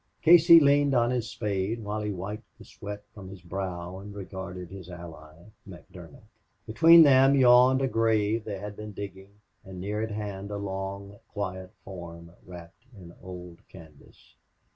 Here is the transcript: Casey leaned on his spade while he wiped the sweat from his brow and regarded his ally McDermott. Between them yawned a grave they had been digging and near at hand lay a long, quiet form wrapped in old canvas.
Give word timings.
Casey 0.23 0.59
leaned 0.59 0.95
on 0.95 1.11
his 1.11 1.29
spade 1.29 1.83
while 1.83 2.01
he 2.01 2.09
wiped 2.11 2.57
the 2.57 2.65
sweat 2.65 3.03
from 3.13 3.29
his 3.29 3.43
brow 3.43 3.99
and 3.99 4.15
regarded 4.15 4.71
his 4.71 4.89
ally 4.89 5.35
McDermott. 5.69 6.23
Between 6.65 7.03
them 7.03 7.35
yawned 7.35 7.83
a 7.83 7.87
grave 7.87 8.43
they 8.43 8.57
had 8.57 8.75
been 8.75 8.93
digging 8.93 9.39
and 9.63 9.79
near 9.79 10.01
at 10.01 10.09
hand 10.09 10.49
lay 10.49 10.55
a 10.55 10.57
long, 10.57 11.19
quiet 11.27 11.71
form 11.85 12.31
wrapped 12.47 12.87
in 12.97 13.13
old 13.21 13.59
canvas. 13.67 14.33